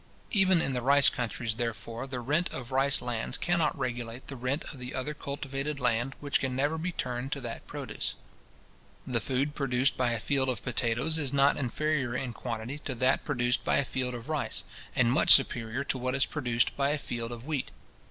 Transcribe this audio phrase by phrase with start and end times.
[0.31, 4.63] Even in the rice countries, therefore, the rent of rice lands cannot regulate the rent
[4.73, 8.15] of the other cultivated land which can never be turned to that produce.
[9.05, 13.23] The food produced by a field of potatoes is not inferior in quantity to that
[13.23, 14.63] produced by a field of rice,
[14.95, 17.69] and much superior to what is produced by a field of wheat.